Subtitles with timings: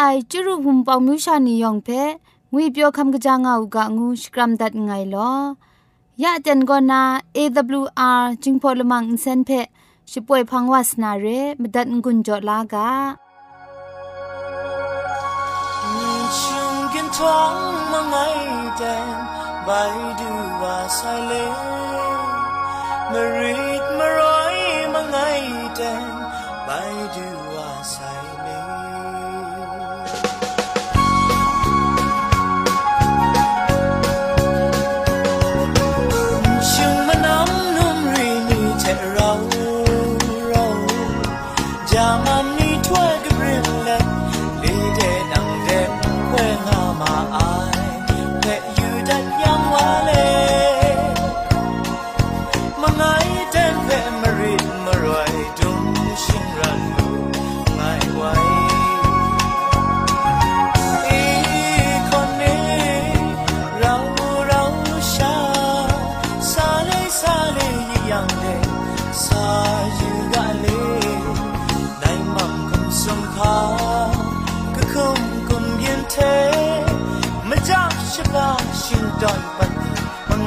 [0.00, 1.88] ไอจุรุภุมปองมิวชานียองเพ
[2.52, 5.32] งุยเปียวคำกะจางเอากะงูสกรัมดัดไงลอ
[6.22, 7.02] ยะเจนกอนา
[7.36, 9.50] AWR จิงพอลมังอินเซนเพ
[10.10, 11.26] ช่วยพังวาสนาเร
[11.60, 12.90] มดัดงุนจอลากะ
[15.94, 17.54] มีชิงกินท้อง
[17.92, 18.16] มังไง
[18.78, 18.82] แด
[19.14, 19.18] น
[19.64, 19.68] ไป
[20.20, 20.30] ดู
[20.60, 21.32] ว่าสายเล
[23.10, 24.56] มารีดมาร้อย
[24.94, 25.16] มังไง
[25.76, 26.12] แดน
[26.64, 26.70] ไป
[27.16, 27.37] ดู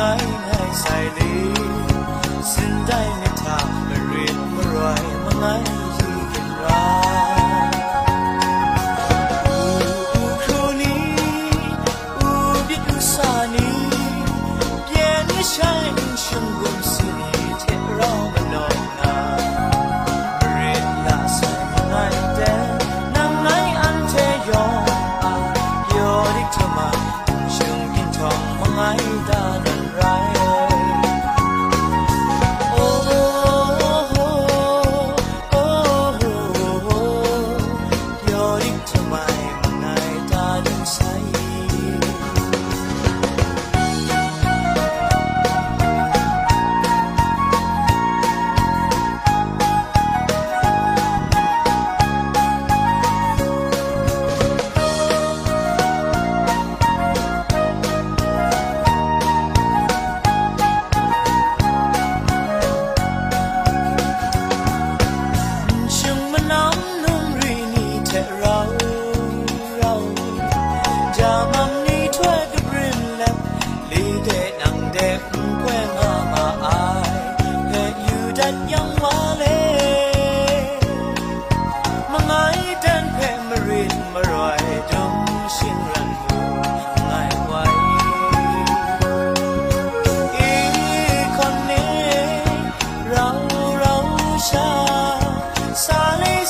[0.02, 1.32] Mangai sai li
[2.52, 3.58] Sin dai ni ta
[4.12, 5.71] Rin marai mangai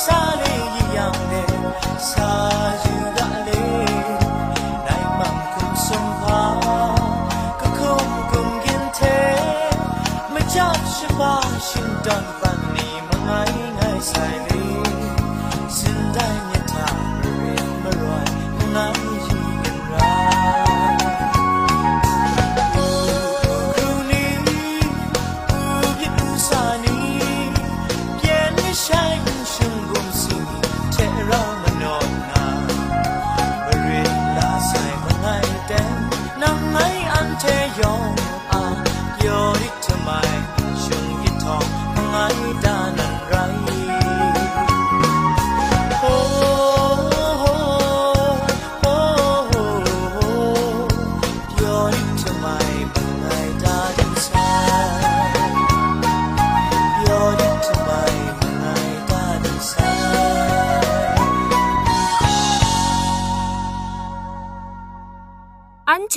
[0.04, 0.08] เช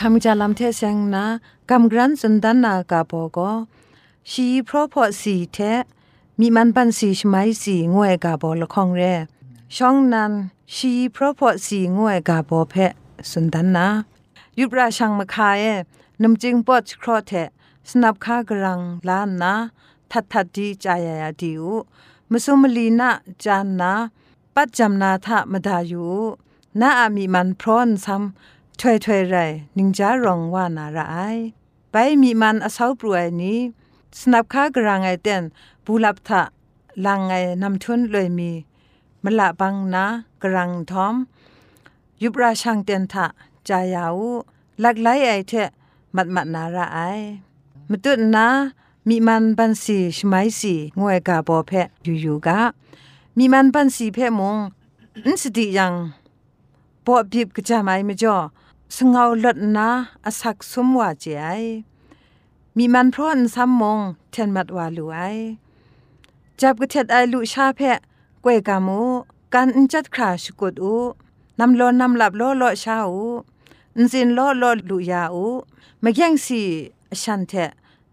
[0.00, 1.24] คำจาลำเทเซงนะ
[1.70, 3.52] กำกรันสันดันากาโปก็
[4.30, 5.58] ชีพราะพอสีเท
[6.38, 9.02] มีมันปันสีชไมสีงวยกาโปละคองเร
[9.76, 10.32] ช่องนั้น
[10.74, 12.74] ชีพราะพอสีงวยกาโปเพ
[13.30, 13.86] สันดันนา
[14.58, 15.64] ยุบราชังมาคาย
[16.22, 17.32] นำจึงปอดครอเท
[17.88, 19.54] สนับคากรังล้านนะ
[20.10, 21.64] ทัดทัดดีใจายาดิว
[22.30, 23.10] มสุมลีนะ
[23.44, 23.92] จานนะ
[24.54, 26.14] ปัจจำนาทะมดาอยู่
[26.80, 29.36] นาอามีมันพร้อนซ้ำ ถวยถวยไร
[29.76, 31.16] นิงจารองว่านาระไอ
[31.90, 33.58] ไปมีมันอสาวปรวยนี้
[34.18, 35.42] สนับค้ากรางไอเต้น
[35.84, 36.42] บูลับทะ
[37.04, 37.32] ลังไง
[37.62, 38.50] นำทุนเลยมี
[39.22, 40.04] มละบังนะ
[40.42, 41.14] กรังทอม
[42.22, 43.26] ยุบราชังเตียนทะ
[43.68, 44.20] จายาว
[44.82, 45.52] ลักไลไอเท
[46.16, 46.98] มัดมัดนาระไอ
[47.90, 48.46] มตุนนะ
[49.08, 51.72] มีมันบันสีชไมสีงวยกาบอเพ
[52.04, 52.58] อยู่อยู่กะ
[53.38, 54.56] มีมันบันสีเพมง
[55.26, 55.92] อินสติยัง
[57.06, 58.36] ปอบิบกะจามายมจ่อ
[58.96, 59.88] สงเอาลดนะ
[60.26, 61.46] อสักสมว่าเจไอ
[62.76, 64.00] มีมันพร้อนซ้ำมง
[64.30, 65.18] เทนมัดวาลูไอ
[66.60, 67.98] จับกระเทดไอลุชาเพะ
[68.44, 69.00] กวยกามู
[69.54, 70.96] กันอินจัดคราชกุดอู
[71.58, 73.24] นำโลนำหลับโลโลชาอู
[73.96, 75.46] อินสินโลโลลุยาอู
[76.02, 76.62] มาแย่งสี
[77.22, 77.52] ชันเท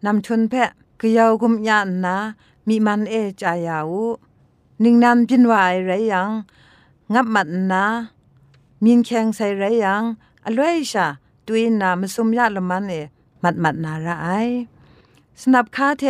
[0.06, 0.69] นำทุนเพะ
[1.00, 2.18] กยาวกุมยานนะ
[2.68, 4.06] มีมันเอจายาอู
[4.83, 6.29] นิ่งนันพินวายไรยัง
[7.13, 7.86] งับมัดนะ
[8.84, 10.03] มีนแข็งใส่ไรยัง
[10.46, 11.06] อลวยชา
[11.46, 12.94] ตุยนามสุมยาละมันเอ
[13.44, 14.28] มัดมัดนาระไอ
[15.42, 16.04] สนับคาเท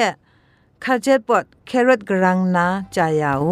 [0.83, 2.65] คาเจ็ดปอดแครอทกรังนา
[2.95, 3.43] จายาว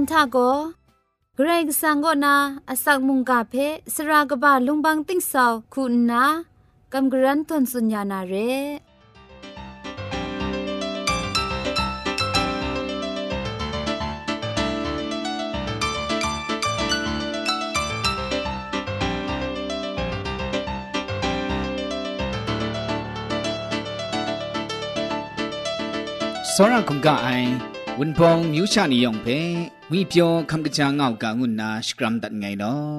[0.00, 0.36] นทาโก
[1.36, 2.34] เกรกสังก็นา
[2.68, 3.54] อสักมุงกาเพ
[3.94, 6.24] สรากบะลุงบังติ้งสาวคุณนา
[6.92, 8.34] กำกรันทนสุญญานาเร
[26.52, 27.48] စောရခုံကအိုင်
[28.00, 29.38] ဝန်ပောင်မြူးချနီယောင်ဖဲ
[29.90, 32.96] ဝီပြောခမ်ကချာငောက်ကငုနာစကရမ်ဒတ်ငိုင်နော်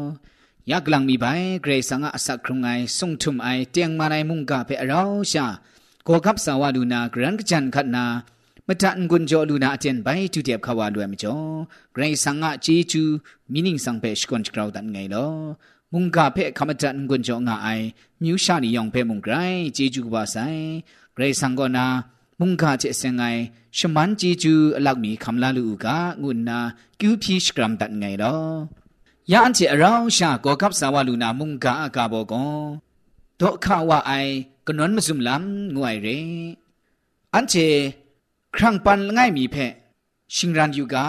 [0.70, 5.46] ယက်လန်မီပိုင်ဂရေဆာငါအစခရုံငိုင်ဆုံထုံအိုင်တຽງမာနိုင်မုန်ကဖဲအရောရှာ
[6.08, 8.06] ကိုကပ်ဆာဝလူနာဂရန်ကချန်ခတ်နာ
[8.68, 11.48] မတန်ကွန်ဂျောလူနာအတန်ဘိုင်တူတဲ့ခဝါလွယ်မကျော်
[11.96, 13.04] ဂရေဆာငါချီချူ
[13.52, 15.32] မီနင်းဆောင်ဖဲရှကွန်ချ်ကရောဒတ်ငိုင်လော
[15.94, 17.68] มุงกาเพคำจันกุญจงาไอ
[18.24, 19.36] มิวชานียองเพมุงไกร
[19.74, 20.36] เจจูบาไซ
[21.14, 21.86] ไกรสังกนา
[22.43, 23.23] มุงกาเจเซงไง
[23.79, 26.59] ชมันจีจูอลักมีคำลาลูกางุนนา
[27.01, 28.37] กิวพีสกรัมตัดไงลอ
[29.31, 32.47] ยาอันเจเราชาโกกับสาวลูนามุงกาอากาโบกง
[33.41, 34.13] ดอกข้าวไอ
[34.67, 36.09] กนนมซุมลำงวยเร
[37.35, 37.55] อันเจ
[38.55, 39.57] ครั้งปันง่ายมีเพ
[40.35, 41.05] ชิงรันอยู่กา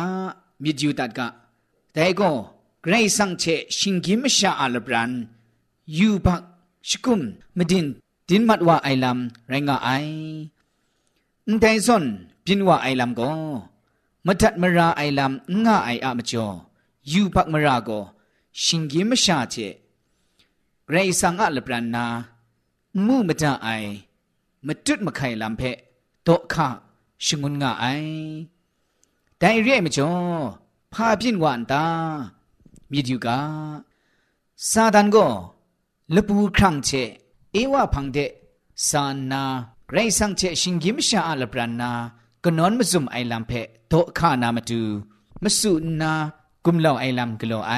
[0.63, 1.27] มีจูตัดกะ
[1.93, 2.31] แต่ก็
[2.81, 3.43] ไกรสังเช
[3.77, 5.11] ชิงกิมชาอัลบรัน
[5.97, 6.41] ยูบัก
[6.89, 7.21] ชกุม
[7.57, 7.85] มดิน
[8.27, 9.89] ดินมัดว่าไอลำไรงาไอ
[11.50, 12.04] န်တိုင်စွန်
[12.44, 13.36] ပြင်းဝအိုင်လမ်ကို
[14.26, 15.32] မတတ်မရာအိုင်လမ်
[15.64, 16.56] ငါအိုင်အမကျော်
[17.12, 18.02] ယူပတ်မရာကို
[18.62, 19.66] ရှင်ကြီးမရှာချေ
[20.92, 22.04] ရေဆန်ငါလပရနာ
[23.04, 23.90] မှုမတအိုင်
[24.66, 25.70] မတွတ်မခိုင်လမ်ဖဲ
[26.26, 26.54] တော့ခ
[27.24, 28.12] ရှင်ငွန်ငါအိုင်
[29.40, 30.40] တိုင်ရဲမကျော်
[30.92, 31.84] ဖာပြင်းဝန်တာ
[32.90, 33.28] မြည်ယူက
[34.70, 35.30] စာဒန်ကို
[36.14, 37.02] လပူခန့်ချေ
[37.60, 38.30] ဧဝဖန်တဲ့
[38.86, 39.42] စာနာ
[39.93, 41.91] ไรสังเชชิงกิมชาอัลปรานา
[42.43, 43.51] กนอนมซุมไอลัมเพ
[43.89, 44.81] โตขานามาตู
[45.43, 45.71] มสุ
[46.01, 46.13] นา
[46.65, 47.73] กุมลาวไอลัมกโลไอ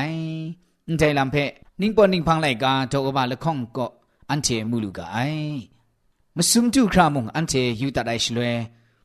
[0.97, 1.35] ใจลัมเพ
[1.81, 3.87] นิงปอนิงพังไลกาโตกบาละข้องก็
[4.29, 5.17] อันเทมูลูกาไอ
[6.37, 8.45] มซุมตูครามุงอันเทยูตัดไอชลเว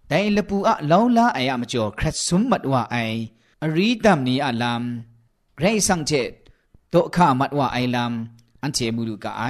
[0.08, 2.96] แต่ลปูอะลาวลาไออะมจ่อครัดซุมมัดว่าไอ
[3.62, 4.82] อรีดัมนีอะลัม
[5.60, 6.12] ไรสังเช
[6.90, 8.12] โตขามัดว่าไอลัม
[8.62, 9.42] อันเทมูลูกาไอ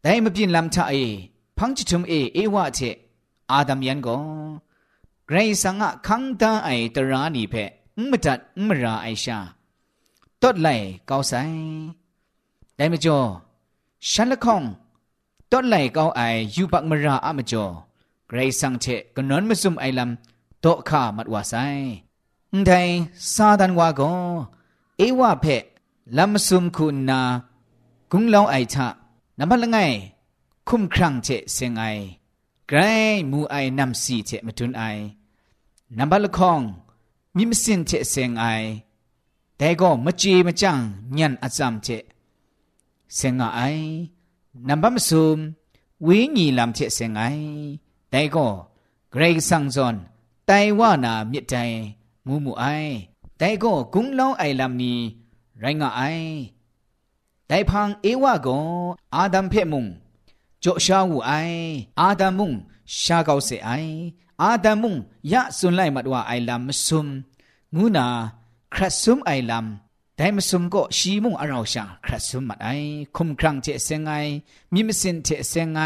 [0.00, 0.94] แต่มปินลัมทะเอ
[1.62, 2.80] พังจิตุมเอเอวะเจ
[3.50, 4.18] อาดัมยันก็
[5.26, 7.54] ไกรสังะคังตาไอตรานีเพ
[8.10, 9.38] มตัดมราไอชา
[10.42, 10.68] ตดไล
[11.10, 11.32] ก้าวไซ
[12.74, 13.18] แต่มจ่อ
[14.10, 14.62] ฉันละคง
[15.52, 16.20] ตดไลก้าไอ
[16.54, 17.64] ยูปักมราอะมจ่อ
[18.28, 21.54] ไกรสังเชกนนมซุมไอลำโตข้ามัดว่าไซ
[22.66, 22.88] ไทย
[23.34, 24.12] ซาดันวาก็
[24.98, 25.46] เอวะเพ
[26.16, 27.20] ลำซุมคุณนา
[28.10, 28.86] กุงเลองไอทะ
[29.38, 29.78] นำพันละไง
[30.69, 31.83] คุ้มครั่งเจเซงไอ
[32.67, 32.79] ไกร
[33.31, 34.83] มูไอนำสีเจมาทุนไอ
[35.97, 36.61] นำบัลคอง
[37.37, 38.45] มิมสินเจเซงไอ
[39.57, 40.77] แต่ก็มจีมจัง
[41.19, 41.89] ยันอาจามเจ
[43.15, 43.61] เซงไอ
[44.67, 45.37] นำบัมซุม
[46.05, 47.23] วิญีลำเจเซงไอ
[48.09, 48.47] แต่ก็
[49.11, 49.95] เกรกสังซอน
[50.45, 51.53] ไตว่านามิใจ
[52.27, 52.65] งูมูไอ
[53.37, 54.99] แต่ก็กุ้งเล่าไอลำนี้
[55.59, 56.01] ไรงไอ
[57.47, 58.57] แต่พังเอวะก็
[59.15, 59.85] อาดัมเพมุง
[60.64, 61.32] จ่อชาวูไอ
[62.00, 62.52] อาดามุง
[63.02, 63.70] ชาเกาเสไอ
[64.42, 64.94] อาดามุง
[65.32, 67.06] ยะสุนไลมัดว่าไอลำมซุม
[67.76, 68.06] งูนา
[68.74, 72.68] ครัซุมไอลำแต่มซุมก็ชีมุงอราวชาครัซุมมัดไอ
[73.16, 74.10] คุมครังเจเซงไง
[74.72, 75.78] มิมสินเจเซงไง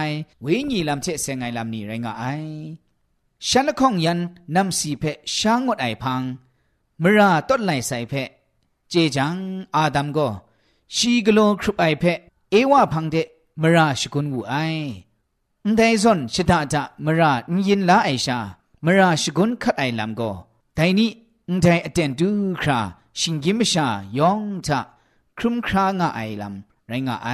[0.42, 2.24] เวญีลำเจเซงไงลำนี้ไรงไอ
[3.48, 4.18] ฉันละข้องยัน
[4.54, 5.04] นำสีเพ
[5.36, 6.22] ช้างงดไอพัง
[7.02, 8.14] มราต้นไหลใส่เพ
[8.90, 9.36] เจจัง
[9.76, 10.28] อาดัมก็
[10.94, 12.04] ชีกโลครุบไอเพ
[12.50, 13.16] เอวาพังเด
[13.62, 14.54] มราชกุนวูไอ
[15.76, 17.32] แต่ส่วนชิตาจะมรา
[17.66, 18.38] ยินลาไอชา
[18.84, 20.30] มราชกุนคัดไอลำก็
[20.74, 21.10] แต่นี้
[21.60, 22.28] แต่อเตนดู
[22.60, 22.80] ครา
[23.18, 23.86] ชิงกิมชา
[24.18, 24.78] ยองจะ
[25.38, 27.28] ครุมครางาไอลำไรงาไอ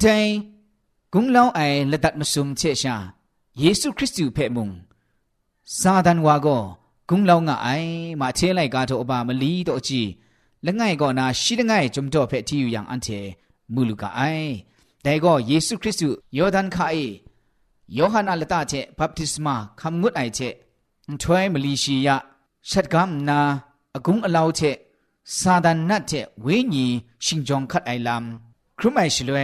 [0.00, 0.18] แต่
[1.12, 1.60] กุงเล่าไอ
[1.92, 2.96] ละดัดมาสุมเชชา
[3.58, 4.70] เยซูคริสต์อยู่เพ่มุง
[5.80, 6.58] ซาดันวาก็
[7.08, 7.68] กุงเล่างาไอ
[8.20, 10.02] มาเทไลกาโตอบามลีโตจี
[10.66, 13.08] ละไงก็นาชิละไงจุมโตเพ่ที่อยู่อย่างอันเท
[13.74, 14.22] มูลูกาไอ
[15.07, 16.97] แต่ก็เยซูคริสต์ยอดันคาเอ
[17.97, 20.39] ยอหันอัลตาเจบัพติศมาคำงุดไอเจ
[21.21, 22.15] ถวยมลีชียะ
[22.69, 23.39] ชัดกำนา
[23.95, 24.61] อกุงอลาวเจ
[25.39, 26.85] ซาดานนัดเจเวญี
[27.23, 29.39] ชิงจองคัดไอลำครุมไอชลเว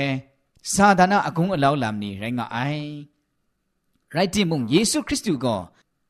[0.74, 2.58] ซาดานาอกุงอลาวลำนี้ไรงาไอ
[4.12, 5.58] ไรที่มุงเยซูคริสต์ก็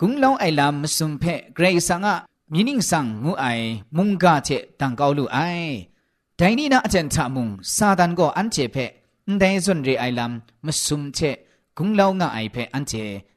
[0.01, 1.23] กุงลาวไอลำมสุมเพ
[1.55, 2.15] เกรซังะ
[2.53, 3.45] มินิงสังงูไอ
[3.97, 4.49] มุงกาเจ
[4.79, 5.37] ตังกาวลูไอ
[6.35, 8.77] แต่นี่นะอาจารย์ทามุงซาดานก็อันเจเพ
[9.38, 11.18] แต่ส่วนเรไอลำมาสุมเช
[11.78, 12.92] กุงเล่างาไอเพอันเจ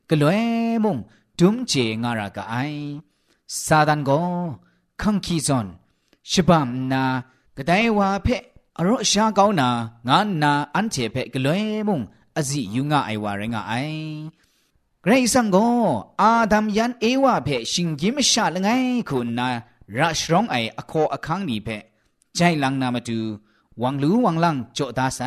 [0.10, 0.42] กลวย
[0.84, 0.98] มุง
[1.40, 1.74] ดุมเจ
[2.04, 2.56] งารากาไอ
[3.66, 4.10] ซาดันโก
[5.02, 5.68] คังคีซอน
[6.32, 7.04] ฉบัมนา
[7.58, 8.28] กระไดว่าเพ
[8.78, 9.68] อรชาเกานา
[10.08, 12.02] งานนาอันเจเพกลวยมุง
[12.38, 13.74] อจิยุงะไอวาเรงะไอ
[15.02, 15.58] เกรซังโก
[16.22, 18.70] อาดัมยันเอวาเพชิงกิมชาลงไง
[19.08, 19.48] คุณนา
[19.98, 21.70] ราชรองไออโคอคังนีเพ
[22.36, 23.20] ใจลังนามาดู
[23.84, 25.22] วังลูวังลังโจดาไซ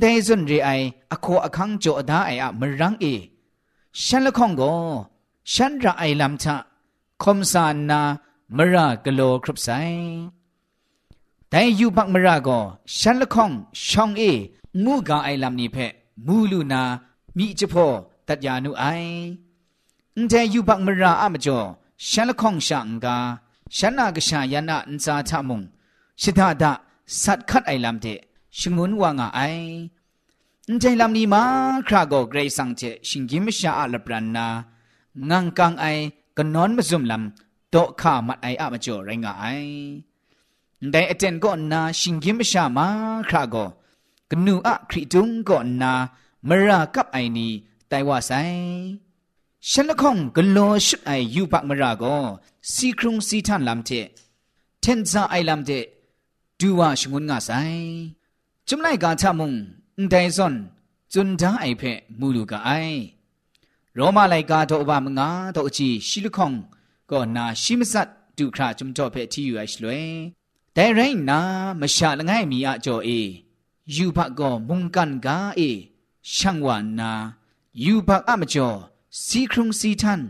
[0.00, 0.70] แต่ส่วนเรไอ
[1.12, 3.04] อโคอคังโจดาไออะมรังเอ
[4.04, 4.62] ฉันละคงโก
[5.52, 6.54] ฉันระไอลำชะ
[7.22, 8.00] คมสานนา
[8.56, 9.68] มรากโลครบไซ
[11.50, 12.60] แต่อยู่บักมราก็
[12.98, 13.50] ฉันละคง
[13.88, 14.22] ช่องเอ
[14.84, 15.76] มูกาไอลำนี้เพ
[16.26, 16.82] มูลูนา
[17.36, 17.94] มีเฉพาะ
[18.28, 18.84] ตัดยานุไอ
[20.28, 21.58] แต่อยู่บักมราอะมจ่อ
[22.08, 23.16] ฉันละคงช่างกา
[23.76, 25.60] ฉันนากษายานะอินซาทามุง
[26.22, 26.72] ชิดาดา
[27.22, 28.06] สัตคัดไอลำเท
[28.58, 29.40] ชงมุนว่างไอ
[30.80, 31.42] ใจลำนี้มา
[31.88, 34.46] คราโกเกรสังเทชิงกิมชาอัลปรันนา
[35.30, 35.86] งังกังไอ
[36.36, 39.46] กันอนมาซุมลำโตข้ามัดไออามาจ่อรงไอ
[40.90, 42.86] แต่อเจนรย์ก็นาชิงกิมชามา
[43.28, 43.56] คราโก
[44.30, 45.92] กนูอะคริตุงก็นา
[46.48, 47.52] มรากับไอนี้
[47.88, 48.32] ไตว่าไซ
[49.70, 52.04] ฉันละคงกนโลชุดไอยูปักมราโก
[52.72, 53.90] สีครุงสีท่านลำเท
[54.80, 55.72] เทนซาไอลำเท
[56.60, 57.50] ดูว่าชงุนงาไซ
[58.68, 59.52] จุมไลกาทามุง
[59.96, 60.54] อุนไดซอน
[61.12, 61.82] จุนดาไอเพ
[62.18, 62.70] มูลูกาไอ
[63.94, 66.52] โรมาไลกาโตอบามงาโตอจีชิลุคอง
[67.10, 70.04] ก็นาชิมสัตดูคราจุมโตเพที่อยู่ไอชลวย
[70.74, 71.38] แต่ไรนะ
[71.80, 73.08] มชาละง่ายมีอะจอเอ
[73.94, 75.60] ยูพักก็มุงกันกาเอ
[76.36, 77.12] ช่างวานา
[77.84, 78.68] ยูพักอะมจอ
[79.26, 80.20] สีครุงสีทัน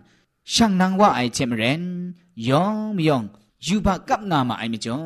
[0.52, 1.84] ช่างนางว่าไอเจมเรน
[2.48, 3.22] ยองมยอง
[3.66, 4.98] ยูพักกับงามาไอมจอ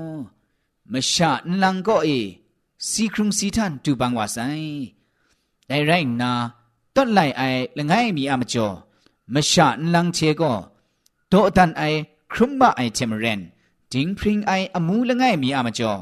[0.92, 2.08] มชะนลังก็เอ
[2.88, 4.38] สีครุงสีทันตูบังวาไซ
[5.66, 6.32] แต่ไรนา
[6.96, 7.42] ต้นไลไอ
[7.76, 8.66] ละไงมีอามจอ
[9.34, 10.52] มชะนลังเชก็
[11.28, 11.82] โตตันไอ
[12.32, 13.40] ครุมบะไอเจมเรน
[13.92, 15.92] ดิงพริงไออมูละไงมีอามจอ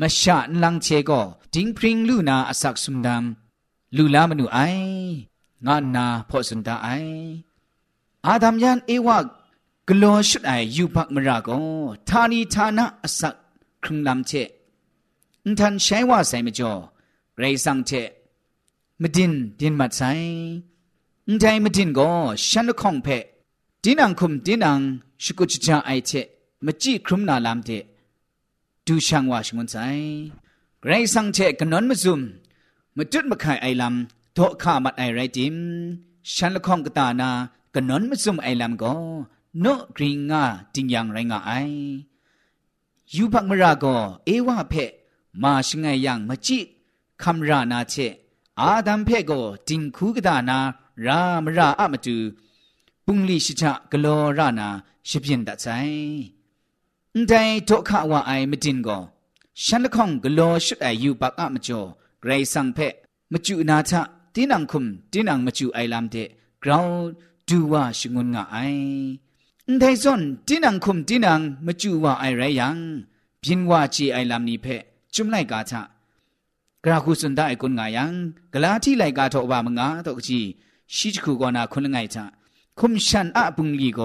[0.00, 1.20] มชะนลังเชก็
[1.54, 4.58] ดิงพริงลูนาอสักสุมดำลูลามนูไอ
[5.66, 6.88] งานนาพอสุนดาไอ
[8.26, 9.18] อาดัมยันเอวา
[9.88, 11.58] กลัวชุดไอยูพักมรากอ
[12.08, 13.34] ทานีทานะอสัก
[13.84, 14.32] ครึ่งลำเช
[15.46, 16.72] นทันใช้ว่าใส่ไม่จอ
[17.38, 17.90] ไรสังเช
[19.02, 20.10] มดินดินมัดใส่
[21.30, 22.10] นใจมดินก็
[22.48, 23.08] ฉันละคงเพ
[23.82, 24.80] ดินังคุมดินัง
[25.22, 26.10] สกุจจาไอเช
[26.64, 27.70] มจีครุมนาลามเท
[28.86, 29.76] ดูช่างว่าชงวนใจ
[30.86, 32.20] ไรสังเชกันนนมาซุม
[32.96, 35.56] มาจุดมาขายไอลำโตข้ามัดไอไรจิม
[36.34, 37.30] ฉันละคงกตานา
[37.74, 38.94] กันนนมาซุมไอลำก็
[39.60, 41.52] โนกริงงาจิงยังไรงาไอ
[43.14, 43.84] ยูพักมราโก
[44.24, 44.74] เอวะเพ
[45.42, 46.58] มาชงไงยังมจิ
[47.22, 47.94] คำรานาเช
[48.60, 49.32] อาดัมเพโก
[49.68, 50.58] จิงคูกดานา
[51.06, 52.16] รามราอะมตุ
[53.06, 54.06] ปุงลีชิชะกโล
[54.38, 54.68] รานา
[55.08, 55.66] ชิพินดัดไซ
[57.26, 58.88] แต่โตขะวะไอมดินโก
[59.64, 61.80] ฉันละคงกโลชุดไอยูปักอะมจอ
[62.20, 62.78] ไกรสังเพ
[63.32, 64.02] มจุนาทะ
[64.34, 66.16] ตินังคุมตินังมจุไอลามเต
[66.62, 66.86] กราว
[67.48, 68.56] ดูว่าชงุนงาไอ
[69.66, 72.76] แต่ส่วนที่นังคุมที่นังมาจูว่าไอไรยัง
[73.42, 74.66] พินว่าจีไอลำนี้เพ
[75.14, 75.82] จุมไลกาทะ
[76.84, 78.12] กราคุสุนได้กุนงายัง
[78.52, 80.40] กลาที่ไลกาทอบามงาตกจี
[80.94, 82.24] ชิจคูกอนาคุณไงทะ
[82.78, 84.00] คุมชันอะปุงลีโก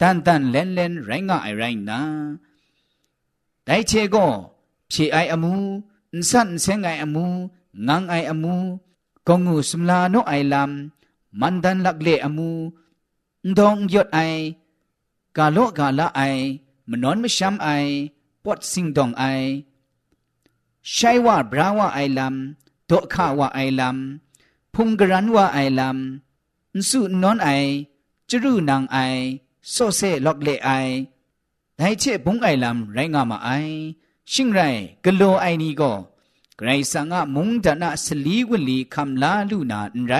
[0.00, 2.00] ตันตันเลนเลนไรงาไอไรนะ
[3.64, 4.16] ได้เชโก
[4.90, 5.54] พีไออมู
[6.14, 7.24] นสันเซงไออมู
[7.88, 8.54] งังไออมู
[9.26, 12.50] กงูสมลาโนไอลำมันดันลักเลอมู
[13.58, 14.18] ดองยดไอ
[15.38, 16.20] กาโลกาละไอ
[16.90, 17.68] มนอนมชัมไอ
[18.44, 19.24] ปอดสิงดองไอ
[20.92, 27.48] ใช้ว่าบราวาไอลำโตข้าว่าไอลำพุงกรันว่าไอลำสุนอนไอ
[28.30, 28.98] จรูนางไอ
[29.70, 30.70] โซเซล็อกเลไอ
[31.76, 33.50] ได้เชบุงไอลำไรงามาไอ
[34.32, 34.60] ชิงไร
[35.04, 35.92] กโลไอนี้ก็
[36.56, 40.14] ไกรสังะมุงดานะสลีวลีคำลาลูนาไร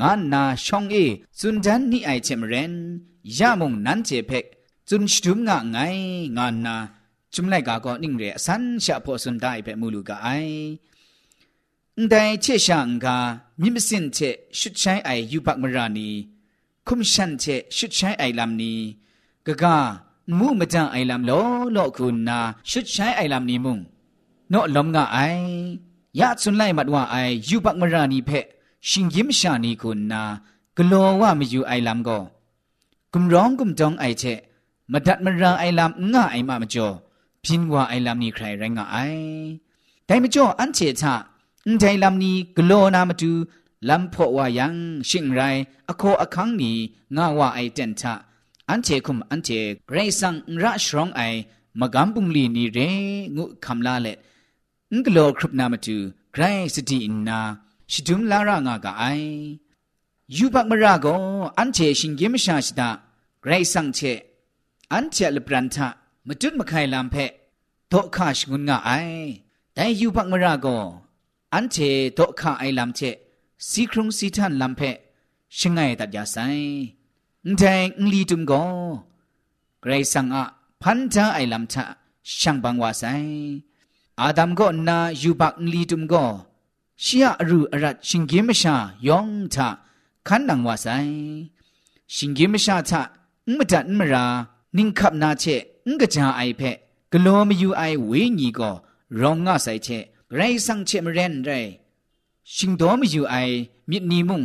[0.00, 0.96] งานนาช่องเอ
[1.38, 2.74] สุนดันนี่ไอเชมเรน
[3.38, 4.44] ยามงนันเจเพก
[4.88, 5.78] จุนชุมงะไง
[6.36, 6.76] งานนา
[7.34, 10.28] จุมไลกาก็นิ่งเรสันชะพอสุนได้เปมูลูกาไอ
[12.08, 13.16] แต่เชช่างกา
[13.60, 14.18] มิมสินเช
[14.58, 16.08] ชุดใช้ไอยูปักมรานี
[16.86, 17.44] คุมชันเช
[17.76, 18.78] ชุดใช้ไอลำนี้
[19.46, 19.76] กะกา
[20.38, 21.30] มูมจังไอลำโล
[21.72, 22.38] โลคุณนา
[22.70, 23.78] ชุดใช้ไอลำนี้มุง
[24.50, 25.18] โนลมงะไอ
[26.18, 27.16] ยะสุนไลมัดว่าไอ
[27.48, 28.30] ยูปักมรานีเพ
[28.88, 30.22] ชิงยิมชานีคุณนา
[30.76, 32.18] กลัวว่าไม่อยู่ไอลำก็
[33.18, 34.24] กุมร้องกุมจองไอเช
[34.92, 36.88] มาดัดมาราไอลำง่าไอมามาจ่อ
[37.44, 38.96] พินว่าไอลำนี้ใครแรงง่าไอ
[40.06, 41.14] แต่มาจ่ออันเชชะ
[41.66, 43.32] อันใจลำนี้กลัวนามาดู
[43.88, 44.74] ลำพอว่ายัง
[45.08, 45.40] ชิงไร
[45.88, 46.76] อโคอคังนี้
[47.16, 48.14] ง่าว่าไอเจนชะ
[48.68, 49.50] อันเจคุมอันเจ
[49.90, 51.20] เรซังระชรองไอ
[51.80, 52.78] มากำปุงลีนี่เร
[53.36, 54.16] งุคำลาเล็ด
[54.92, 55.96] งกโลครุปนามาตู
[56.32, 56.42] ไกร
[56.74, 57.40] สติอินนา
[57.92, 59.04] ชิดุมลารางากาไอ
[60.36, 61.06] ยูบักมราโก
[61.58, 62.90] อันเจชิงเกมชาชิตา
[63.46, 64.00] ไรสังเช
[64.92, 65.88] อันเจลปรันทะ
[66.26, 67.30] มจุดมะไคลามเพะ
[67.88, 68.90] โตคาชงุนงาไอ
[69.74, 70.66] แต่อยูบักมราโก
[71.54, 71.76] อันเจ
[72.14, 73.00] โตคาไอลามเช
[73.68, 74.96] สีครุงสีทันลามเพะ
[75.56, 76.36] ชิงไงตัดยาไซ
[77.58, 78.52] แต่งลีตุมโก
[79.80, 80.44] ไกรสังอะ
[80.82, 81.84] พันธะไอลามทะ
[82.38, 83.04] ช่างบังวาไซ
[84.20, 86.14] อาดัมก็นาอยูบักลีตุมโก
[87.04, 89.68] ชียรูอรัดชิงเกมชายองทะ
[90.26, 90.86] ขันนังวาไซ
[92.14, 93.02] ชิงเกมชาทะ
[93.56, 94.26] มดันมรา
[94.76, 95.44] นิ่งขับนาเช
[95.88, 96.62] งกะจาไอเพ
[97.12, 98.72] กลัวไม่อยู่ไอเวญีก็
[99.20, 99.88] รองง่าไซเช
[100.34, 101.50] ไรสังเชมเรนไร
[102.54, 103.36] ชิงดอมยูไอ
[103.90, 104.42] มิดนีมุง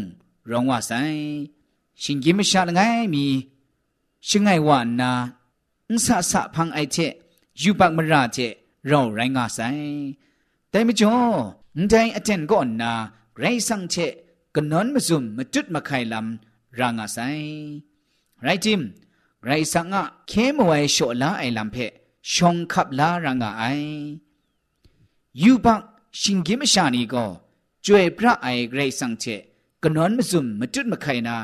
[0.49, 0.91] รองว่าไซ
[2.01, 2.81] ชิงเกมชาละไง
[3.13, 3.25] มี
[4.27, 5.11] ชิงไงวานนา
[5.89, 6.97] อุสะสะพังไอเช
[7.59, 8.37] อยูบักมราเช
[8.87, 9.59] เราไรงาไซ
[10.69, 11.15] แต่ไม่จ่อ
[11.89, 12.91] แต่อเทนก่อนนา
[13.37, 13.95] ไรสังเช
[14.55, 17.19] กนอนมาซุมมาจุดมาไข่ลำรางาไซ
[18.43, 18.81] ไรจิม
[19.45, 21.77] ไรสังอะเคมไว้โชลาไอลำเพ
[22.33, 23.63] ชงขับลารางไอ
[25.41, 25.81] ยูบัก
[26.21, 27.25] ชิงกิมชานีก็
[27.85, 29.25] จวยพระไอไรสังเช
[29.83, 31.35] กนอนมซุมมาจุดมาไขนา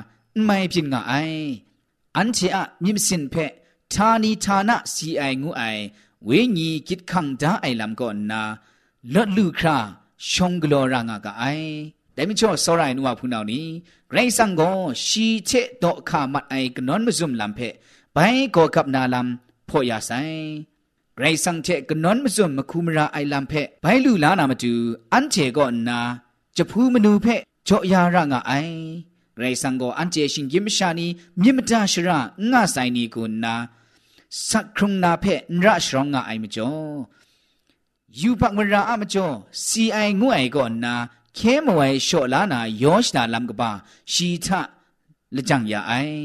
[0.43, 1.13] ไม่พินงไอ
[2.15, 3.35] อันเชอะมิมสินเพ
[3.93, 5.63] ทานีทานะสีไองูไอ
[6.25, 8.41] เวญีกิดขังดาไอลำก่อนนา
[9.13, 9.77] ลดลูครา
[10.31, 11.43] ชงกลอรางากาไอ
[12.13, 13.65] แต่ไม่ชอบสรายนัวพูนเอานี้
[14.13, 14.61] ไรสังโก
[15.05, 15.51] ชีเช
[15.83, 17.59] ดอกขามัดไอกนอนมซุมลำเพ
[18.13, 18.17] ไป
[18.55, 20.11] ก็กับนาลำพ่อยาไซ
[21.19, 24.73] ไรสังเชกนอนมซุมมคุมราไอลำเพไปลูลานามาจู
[25.13, 25.99] อันเจก็นา
[26.57, 27.27] จะพูมนูเพ
[27.67, 28.53] จ่อยารางาไอ
[29.39, 31.07] ไรสังโกอันเจชิงยิมชานี
[31.41, 32.19] มิมตาชรา
[32.51, 33.53] งาไซนีกุนนา
[34.49, 36.67] สักครุงนาเพนระชรองงาไอมจ่
[38.17, 39.27] อยูปักมราอามจ่อ
[39.65, 40.93] ซีไองวยก่อนนา
[41.37, 43.69] ခဲမဝဲလျှော့လာနာယောရှနာလမ်ကပါ
[44.13, 44.47] ရှီထ
[45.35, 46.21] လကြံရအိုင်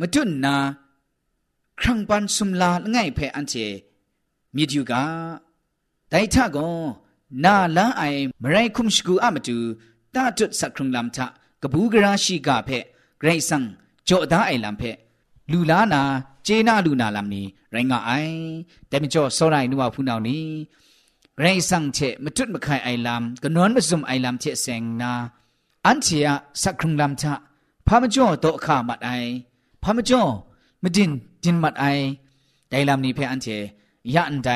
[0.00, 0.54] မတွနာ
[1.80, 3.66] ခရံပန်ဆုမလာငိုင်ဖဲအန်ချေ
[4.54, 4.92] မြေတူက
[6.12, 6.80] ဒိုင်ထကွန်
[7.44, 9.56] နာလန်းအိုင်မရိုင်ခုမရှကူအမတူ
[10.14, 11.18] တာတွတ်စခရုံလမ်ထ
[11.62, 12.78] ကဘူးကရာရှိကဖဲ
[13.20, 13.64] ဂရိတ်ဆန်
[14.08, 14.90] ကြော့သားအိုင်လမ်ဖဲ
[15.50, 16.02] လူလာနာ
[16.46, 17.42] ကျေနာလူနာလမ်နီ
[17.74, 18.38] ရိုင်းငါအိုင်
[18.90, 20.38] တဲမကျော်စောရိုင်နူဝဖူနောင်နီ
[21.40, 25.12] ไรนัวพูนเอานี้ไรสังเชมจุดมะไข่ไอลำก็นอนมาซุมไอลำเชเซงนา
[25.86, 26.28] อันเชีย
[26.62, 27.32] สักครุงลำชะ
[27.86, 29.10] พามจ่อโตข้ามัดไอ
[29.82, 30.22] พามจ่อ
[30.82, 31.10] มดิน
[31.42, 31.84] ดินมัดไอ
[32.70, 33.48] ไดลำนี้เพออันเช
[34.14, 34.50] ยันได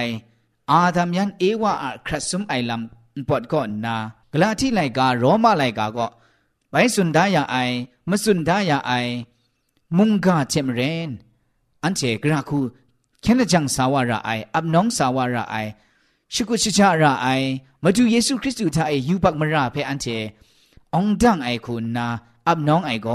[0.70, 3.94] อาดามยันเอวาอะครัสซุมไอลำปอดก่อนนา
[4.32, 6.08] กลาที่ไลกาโรมาไลกาก็
[6.70, 7.56] ไปสุนดายาไอ
[8.08, 8.92] มาสุนดายาไอ
[9.96, 11.10] มุงกาเจมเรน
[11.82, 12.60] อันเจกราคู
[13.20, 15.56] แค่นจังสาวาระไออับน้องสาวาระไอ
[16.34, 17.28] ชิกุชิจาระไอ
[17.82, 20.06] มาดูเยซูคริสต์ท่าไอยูบักมราเพอันเจ
[20.94, 22.06] องดังไอคุณนา
[22.48, 23.08] อับน้องไอโก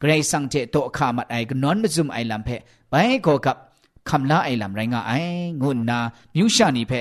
[0.00, 2.48] เกรซังเจโตขามัดไอก็นอนมาซุมไอลำเพ
[2.90, 3.56] ไปโกกับ
[4.08, 5.12] คำลาไอลำไรงาไอ
[5.62, 5.98] งุนนา
[6.36, 6.92] มิวชานีเพ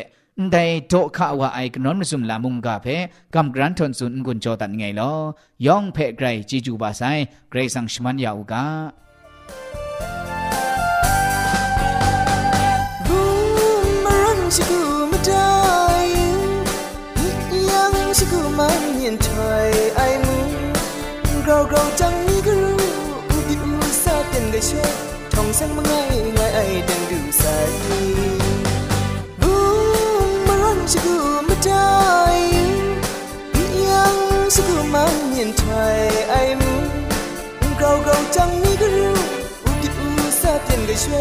[0.51, 2.88] แต่โตขาวาไอก็นอนมาซุมลามุงกาเพ
[3.34, 5.12] กำกรันทนสุนกุนโจตันไงลอ
[5.65, 7.01] ยองเพไกรจีจูบาไซ
[7.49, 8.65] เกรซังชมันยาวกา
[18.15, 20.36] yang shiku man yin chai ai mu
[21.45, 22.78] grau grau chang ni gru
[23.36, 24.84] u di u sa ten ga sho
[25.32, 27.71] thong sang ma ngai ngai ai den du sai
[29.41, 29.51] bu
[30.47, 31.15] maran shiku
[31.47, 32.39] madai
[33.84, 35.99] yang shiku man yin chai
[36.39, 36.71] ai mu
[37.80, 39.12] grau grau chang ni gru
[39.67, 41.19] u di u sa ten ga sho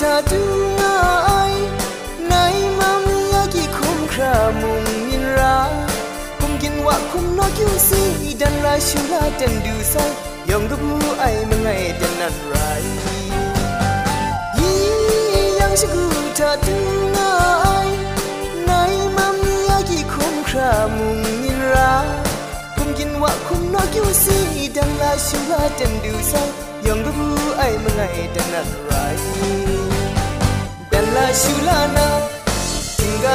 [0.00, 0.40] ta tu
[0.78, 1.29] ai nay
[8.70, 10.10] la shu la den du sai
[10.50, 10.76] yong du
[11.26, 12.84] ai ma ngai den nan rai
[14.58, 14.70] yi
[15.58, 16.04] yang shi gu
[16.38, 16.76] ta tu
[17.30, 17.88] ai
[18.68, 21.90] nay mam ya ki kum kra mung min ra
[22.76, 24.38] kum kin wa kum no kyu si
[24.76, 26.48] dan la shu la den du sai
[26.86, 27.28] ยองกู
[27.58, 28.02] ไอมึงไง
[28.34, 28.92] ดันนันไร
[30.92, 32.08] ดันลาชูลานา
[32.98, 33.34] จิงกา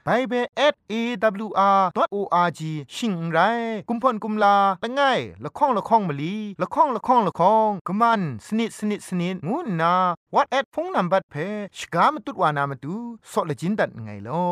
[0.05, 0.33] ไปเบ
[0.73, 2.61] ส @awr.org
[2.95, 3.37] ชิงไร
[3.89, 5.01] กุมพ่นกุมลาละไง
[5.43, 9.95] ละข้องละข้องมะลีละข้องละข้องละข้องกะมันสนิดสนิดสนิดงูนา
[10.33, 11.35] what at พงนัมบัดเพ
[11.77, 12.95] ชกามตุดวานามตุ
[13.31, 14.45] ซอเลจินดัดไงลอ